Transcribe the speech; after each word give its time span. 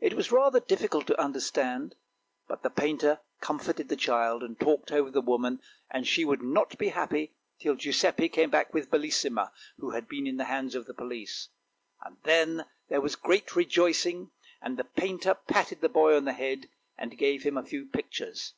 It 0.00 0.14
was 0.14 0.32
rather 0.32 0.58
difficult 0.58 1.06
to 1.06 1.20
understand; 1.20 1.94
but 2.48 2.64
the 2.64 2.70
painter 2.70 3.20
comforted 3.40 3.88
the 3.88 3.94
child 3.94 4.42
and 4.42 4.58
talked 4.58 4.90
over 4.90 5.12
the 5.12 5.20
woman, 5.20 5.60
but 5.92 6.08
she 6.08 6.24
would 6.24 6.42
not 6.42 6.76
be 6.76 6.88
happy 6.88 7.36
till 7.60 7.76
Giuseppe 7.76 8.28
came 8.30 8.50
back 8.50 8.74
with 8.74 8.90
Bellissima, 8.90 9.52
who 9.76 9.90
had 9.90 10.08
been 10.08 10.26
in 10.26 10.38
the 10.38 10.46
hands 10.46 10.74
of 10.74 10.86
the 10.86 10.92
police. 10.94 11.50
Then 12.24 12.64
there 12.88 13.00
was 13.00 13.14
great 13.14 13.54
rejoicing, 13.54 14.32
and 14.60 14.76
the 14.76 14.82
painter 14.82 15.34
patted 15.34 15.82
the 15.82 15.88
boy 15.88 16.16
on 16.16 16.24
the 16.24 16.32
head, 16.32 16.68
and 16.96 17.16
gave 17.16 17.44
him 17.44 17.56
a 17.56 17.62
few 17.62 17.86
pictures. 17.86 18.54